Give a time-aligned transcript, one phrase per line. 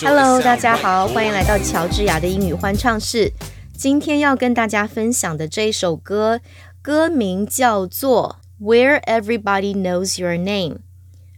[0.00, 3.30] Hello，大家好，欢迎来到乔治亚的英语欢唱室。
[3.76, 6.40] 今天要跟大家分享的这一首歌，
[6.80, 10.76] 歌名叫做《Where Everybody Knows Your Name》，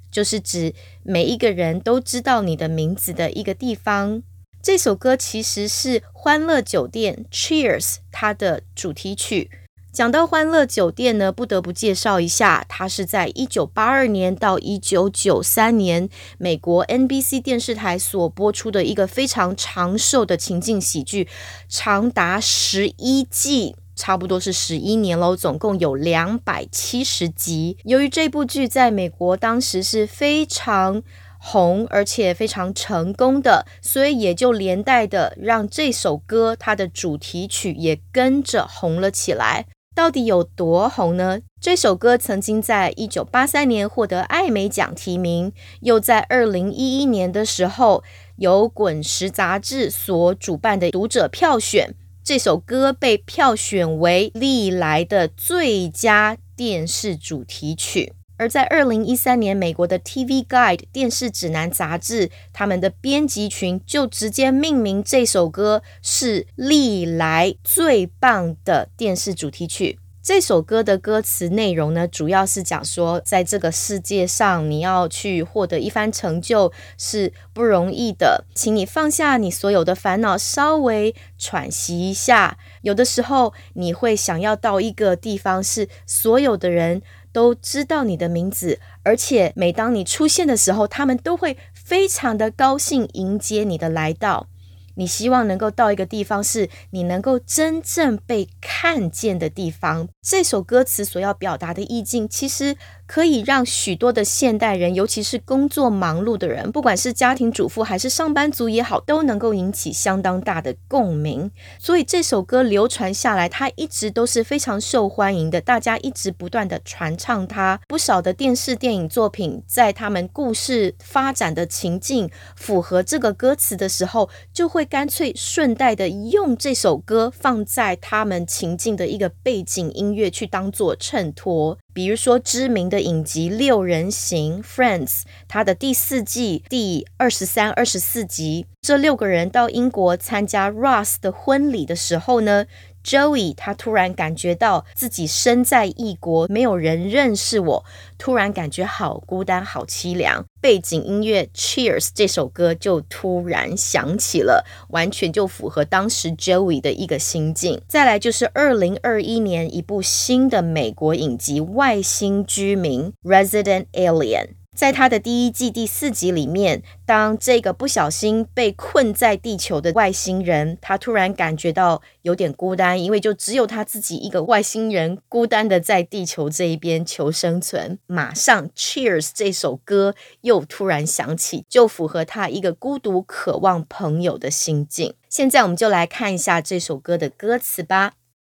[0.09, 4.23] 就是指每一个人都知道你的名字的一个地方。
[4.63, 9.51] 这首歌其实是《欢乐酒店》（Cheers） 它的主题曲。
[9.91, 21.27] 讲到欢乐酒店呢，不得不介绍一下，它是在一九八二年到一九九三年美国 NBC 电视台所播出的一个非常长寿的情境喜剧，
[21.69, 27.79] 长达十一季，差不多是十一年喽，总共有两百七十集。
[27.85, 31.03] 由于这部剧在美国当时是非常
[31.41, 39.67] 红，而且非常成功的，所以也就连带的让这首歌它的主题曲也跟着红了起来。
[39.99, 41.41] 到底有多红呢？
[41.61, 48.05] 这首歌曾经在一九八三年获得艾美奖提名，又在二零一一年的时候
[48.37, 58.13] 由《滚石》杂志所主办的读者票选，这首歌被票选为历来的最佳电视主题曲。
[58.39, 69.99] 而在二零一三年，美国的 TV Guide 电视指南杂志，他们的编辑群就直接命名这首歌是历来最棒的电视主题曲。
[70.23, 82.59] 这首歌的歌词内容呢，主要是讲说，在这个世界上，你要去获得一番成就是不容易的，请你放下你所有的烦恼，稍微喘息一下。
[82.83, 87.03] 有的时候，你会想要到一个地方，是所有的人。
[87.39, 94.49] 都知道你的名字，而且每当你出现的时候，他们都会非常的高兴迎接你的来到。
[94.97, 100.09] 你希望能够到一个地方，是你能够真正被看见的地方。
[100.21, 102.77] 这首歌词所要表达的意境，其实。
[103.09, 111.51] 可以让许多的现代人，尤其是工作忙碌的人，不管是家庭主妇还是上班族也好，都能够引起相当大的共鸣。
[111.81, 117.81] 所以这首歌流传下来，它一直都是非常受欢迎的，大家一直不断的传唱它。
[117.89, 131.79] 不少的电视电影作品，在他们故事发展的情境符合这个歌词的时候，就会干脆顺带的用这首歌放在他们情境的一个背景音乐去当做衬托。
[131.99, 142.67] 比如说，知名的影集《六人行》（Friends），它的第四季第二十三、二十四集，这六个人到英国参加 Ross 的婚礼的时候呢。
[143.09, 147.85] Joey 他突然感觉到自己身在异国，没有人认识我，
[148.19, 150.45] 突然感觉好孤单、好凄凉。
[150.61, 157.81] 背景音乐《Cheers》这首歌就突然响起了，完全就符合当时 Joey 的一个心境。
[157.89, 164.58] 再来就是二零二一年一部新的美国影集《外星居民》（Resident Alien）。
[164.79, 177.99] 在他的第一季第四集里面，当这个不小心被困在地球的外星人，他突然感觉到有点孤单，因为就只有他自己一个外星人，孤单的在地球这一边求生存。
[178.07, 185.15] 马上，Cheers 这首歌又突然响起，就符合他一个孤独、渴望朋友的心境。
[185.29, 188.13] 现在我们就来看一下这首歌的歌词吧。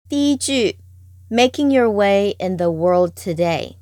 [0.10, 0.80] 第一句
[1.30, 3.76] ，Making your way in the world today。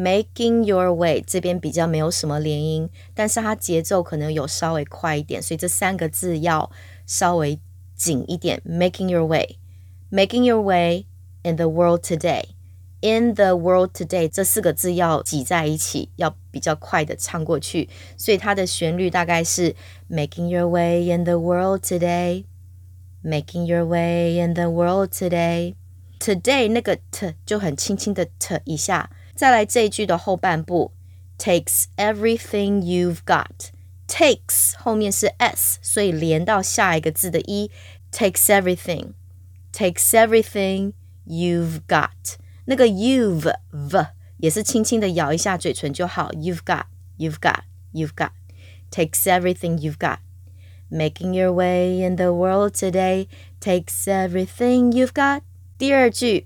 [0.00, 6.70] Making your way 这边比较没有什么连音，但是它节奏可能有稍微快一点，所以这三个字要
[7.06, 7.60] 稍微
[7.94, 8.62] 紧一点。
[8.66, 11.04] Making your way，Making your way
[11.42, 19.76] in the world today，in the world today 这四个字要挤在一起，要比较快的唱过去，所以它的旋律大概是
[20.08, 27.34] Making your way in the world today，Making your way in the world today，today 那个 t
[27.44, 29.10] 就很轻轻的 t 一下。
[29.39, 30.91] 再来这一句的后半部，
[31.37, 40.93] takes everything you've got。takes 后面是 s，所以连到下一个字的 e，takes everything，takes everything
[41.25, 42.35] you've got。
[42.65, 44.07] 那个 you've v
[44.37, 53.27] 也是轻轻的咬一下嘴唇就好，you've got，you've got，you've got。takes everything you've got。Making your way in the world today
[53.59, 55.41] takes everything you've got。
[55.79, 56.45] 第二句，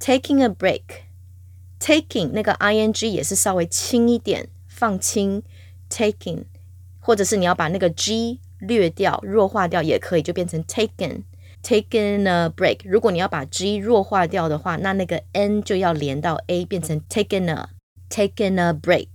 [0.00, 1.06] taking a break。
[1.82, 5.42] taking 那个 ing 也是稍微轻一点，放轻
[5.90, 6.44] taking，
[7.00, 11.22] 或者是你要把那个 g 略掉、弱化掉也可以，就变成 taken
[11.62, 12.80] taken a break。
[12.84, 17.68] 如果你要把 g 弱化掉的话，那那个 n 就要连到 a，变成 taken a
[18.10, 19.08] taken a break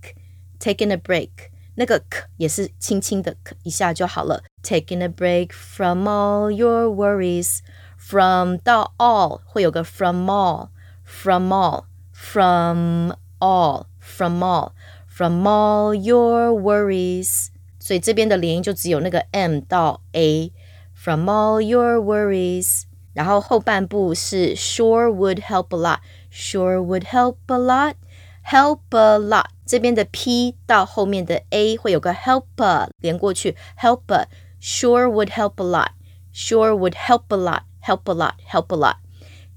[0.58, 1.30] taken a break。
[1.76, 4.42] 那个 k 也是轻轻的 k 一下就好了。
[4.62, 10.68] Taking a break from all your worries。From 到 all 会有个 from all
[11.04, 11.84] from all。
[12.18, 14.72] from all, from all,
[15.06, 17.48] from all your worries.
[17.78, 27.58] 所以这边的连音就只有那个 m 到 a。From all your worries，然后后半部是 sure would help a lot，sure would help a
[27.58, 29.46] lot，help a lot。
[29.66, 38.14] 这边的 p 到后面的 a 会有个 helper 连过去，helper，sure would help a lot，sure would help a lot，help a
[38.14, 38.96] lot，help a lot。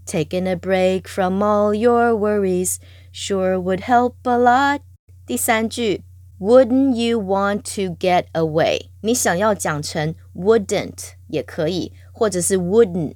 [0.05, 2.77] Taking a break from all your worries
[3.11, 4.81] sure would help a lot。
[5.25, 6.03] 第三句，
[6.39, 8.89] Wouldn't you want to get away？
[9.01, 13.15] 你想要讲成 wouldn't 也可以，或者是 wouldn't。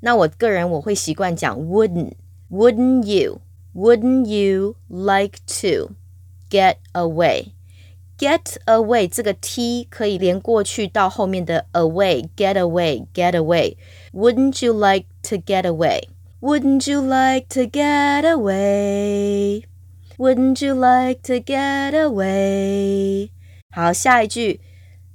[0.00, 3.40] 那我个人我会习惯讲 wouldn't。Wouldn't you?
[3.74, 5.94] Wouldn't you like to
[6.48, 7.52] get away?
[8.20, 13.76] Get away 这个 t 可以连过去到后面的 away, get away, get away.
[14.12, 16.08] Wouldn't you like to get away?
[16.40, 19.64] Wouldn't you like to get away?
[20.16, 23.30] Wouldn't you like to get away?
[23.70, 24.60] 好，下一句。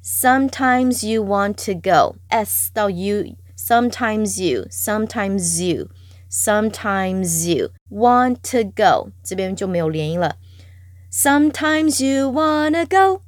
[0.03, 2.17] Sometimes you want to go.
[2.29, 3.35] S 到 U.
[3.55, 4.67] Sometimes you.
[4.69, 5.89] Sometimes you.
[6.29, 9.11] Sometimes you want to go.
[9.23, 10.37] 这边就没有连音了。
[11.15, 13.21] Sometimes you wanna go.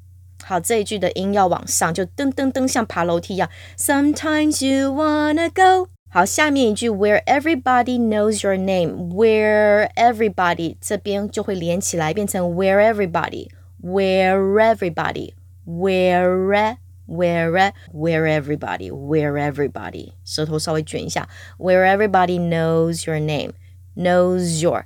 [0.44, 3.50] 好，这一句的音要往上，就噔噔噔，像爬楼梯一样。
[3.78, 5.90] Sometimes you wanna go.
[6.10, 9.10] 好，下面一句 Where everybody knows your name.
[9.13, 13.50] Where everybody 这边就会连起来，变成 Where everybody.
[13.81, 15.34] Where everybody
[15.66, 23.51] where where where everybody where everybody 舌头稍微卷一下，where everybody knows your name
[23.98, 24.86] knows your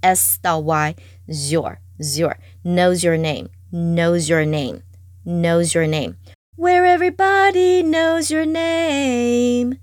[0.00, 0.94] s 到 y
[1.26, 4.82] your your knows your name knows your name
[5.24, 6.16] knows your name
[6.56, 9.78] where everybody knows your name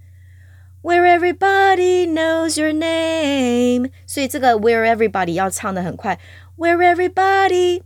[0.81, 6.18] where everybody knows your name 所以这个 where everybody 要唱的很快，
[6.57, 7.81] where everybody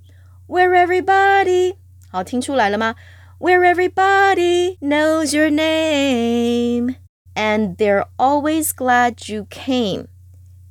[0.47, 1.75] where everybody
[2.09, 2.95] 好，听出来了吗？
[3.39, 6.95] Where everybody knows your name
[7.35, 10.07] and they're always glad you came.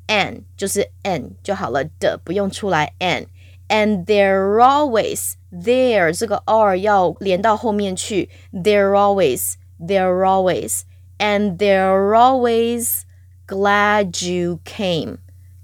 [0.06, 3.26] And 就是 and 就好了的，不用出来 and。
[3.68, 8.28] And they're always there 这个 r 要连到后面去。
[8.52, 10.82] They're always, they're always,
[11.18, 13.02] and they're always
[13.46, 15.18] glad you came.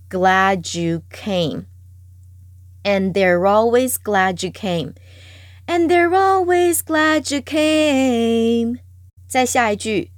[0.09, 1.67] Glad you came.
[2.83, 4.95] And they're always glad you came
[5.71, 8.81] and they're always glad you came。
[9.29, 10.11] 再下一句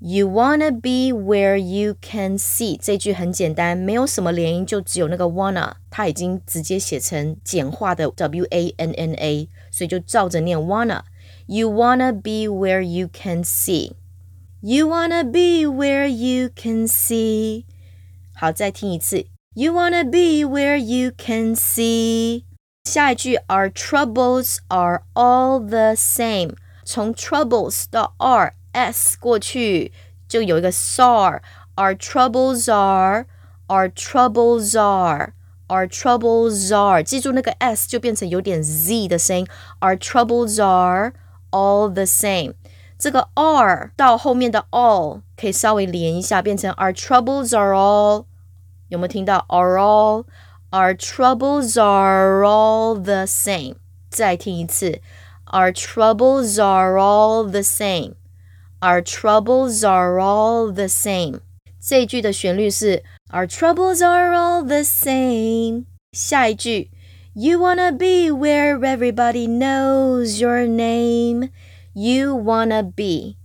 [0.00, 2.78] ，You wanna be where you can see。
[2.80, 13.92] 这句很简单，没有什么连音，就只有那个 wanna，它已经直接写成简化的 w a n n a，所以就照着念 wanna。You wanna be where you can see.
[14.60, 17.64] You wanna be where you can see.
[18.34, 19.26] 好，再听一次。
[19.54, 22.44] You wanna be where you can see.
[22.84, 26.54] 下一句，Our troubles are all the same。
[26.84, 29.92] 从 troubles 到 r s 过去，
[30.28, 33.26] 就有一个 sar。Our troubles are,
[33.68, 35.34] our troubles are,
[35.68, 37.02] our troubles are。
[37.02, 39.46] 记住那个 s 就变成有点 z 的声音。
[39.80, 41.12] Our troubles are
[41.50, 42.54] all the same。
[42.98, 48.24] 这个 r 到后面的 all 可以稍微连一下，变成 Our troubles are all。
[48.88, 53.74] 有没有听到 are all？our troubles are all the same.
[54.08, 55.00] 再听一次，
[55.52, 58.14] Our troubles are all the same.
[58.80, 61.40] Our troubles are all the same.
[61.80, 65.84] 这一句的旋律是 Our troubles are all the same.
[66.12, 66.90] 下一句，
[67.34, 71.50] You wanna be where everybody knows your name.
[71.92, 73.36] You wanna be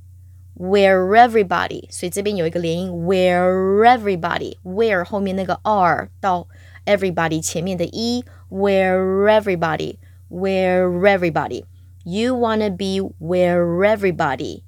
[0.58, 6.48] where everybody，所以这边有一个连音，where everybody，where 后面那个 r 到
[6.86, 9.98] everybody 前面的 e where everybody
[10.30, 11.64] where everybody
[12.04, 14.64] you wanna be where everybody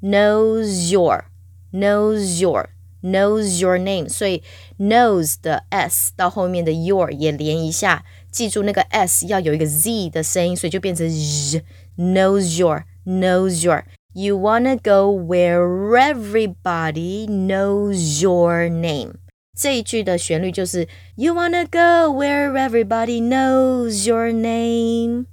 [0.00, 1.24] knows your
[1.72, 2.70] knows your
[3.02, 4.42] knows your name，所以
[4.78, 11.62] knows 的 s 到后面的 your 也连一下，记住那个 s 要有一个 z 的声音，所以就变成 z
[11.98, 15.60] knows your knows your。You wanna go where
[15.98, 19.14] everybody knows your name.
[19.56, 25.26] 这一句的旋律就是 You wanna go where everybody knows your name。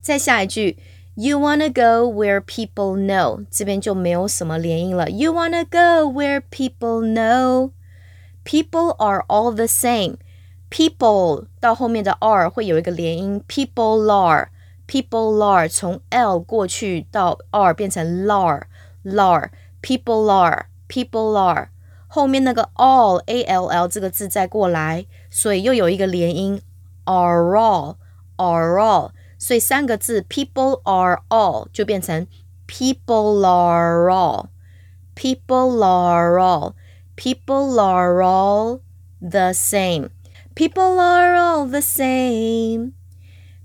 [0.00, 0.78] 再下一句
[1.14, 5.10] You wanna go where people know，这边就没有什么连音了。
[5.10, 16.00] You wanna go where people know。People are all the same。People 到后面的 r 会有一个连音，people are。People are 从
[16.10, 18.62] l 过去到 r 变成 lar
[19.04, 21.68] lar。People are people are。
[22.06, 26.60] 后面那个 all a l l 这个字再过来，所以又有一个连音
[27.04, 27.96] are all
[28.36, 29.10] are all。
[29.38, 32.26] 所以三个字 people are all 就变成
[32.66, 36.74] people are all。People are all.
[37.14, 38.80] People are all
[39.20, 40.08] the same.
[40.54, 42.92] People are all the same.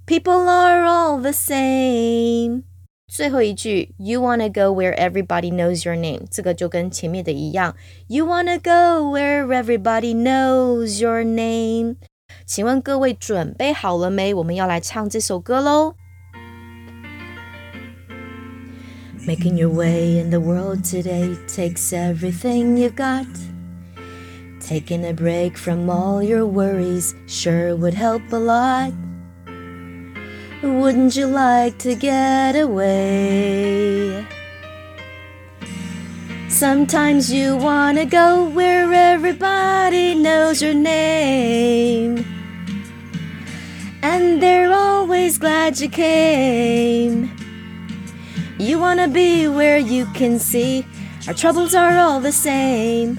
[0.05, 2.63] People are all the same.
[3.07, 7.77] 最后一句，You wanna go where everybody knows your name，这个就跟前面的一样。
[8.07, 11.95] You wanna go where everybody knows your name。
[12.45, 14.33] 请问各位准备好了没？
[14.33, 15.95] 我们要来唱这首歌喽。
[19.25, 23.25] Making your way in the world today takes everything you've got.
[24.59, 28.93] Taking a break from all your worries sure would help a lot.
[30.61, 34.25] Wouldn't you like to get away?
[36.50, 42.24] Sometimes you wanna go where everybody knows your name.
[44.02, 47.30] And they're always glad you came.
[48.58, 50.84] You wanna be where you can see
[51.28, 53.16] our troubles are all the same.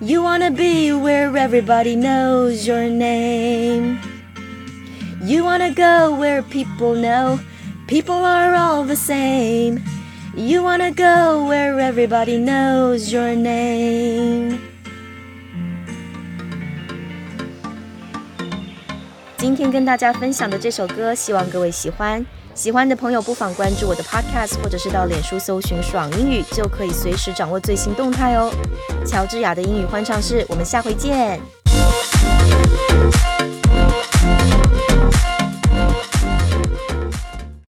[0.00, 3.98] You wanna be where everybody knows your name.
[5.22, 7.40] You wanna go where people know
[7.86, 9.82] people are all the same.
[10.38, 14.58] You wanna go where everybody knows your name.
[19.38, 22.22] 今天跟大家分享的这首歌，希望各位喜欢。
[22.54, 28.52] 喜欢的朋友不妨关注我的 Podcast，或者是到脸书搜寻“爽英语”，就可以随时掌握最新动态哦。
[29.06, 31.40] 乔治亚的英语欢唱室，我们下回见。